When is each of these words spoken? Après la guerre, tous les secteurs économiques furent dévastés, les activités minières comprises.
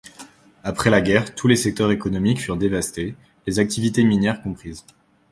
Après 0.63 0.89
la 0.89 0.99
guerre, 0.99 1.35
tous 1.35 1.47
les 1.47 1.55
secteurs 1.55 1.91
économiques 1.91 2.41
furent 2.41 2.57
dévastés, 2.57 3.13
les 3.45 3.59
activités 3.59 4.03
minières 4.03 4.41
comprises. 4.41 4.83